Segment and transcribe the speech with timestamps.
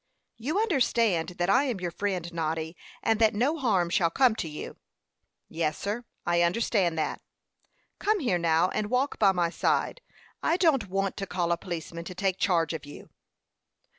[0.37, 4.49] "You understand that I am your friend, Noddy, and that no harm shall come to
[4.49, 4.77] you."
[5.47, 7.21] "Yes, sir; I understand that."
[7.99, 10.01] "Come here now, and walk by my side.
[10.41, 13.11] I don't want to call a policeman to take charge of you."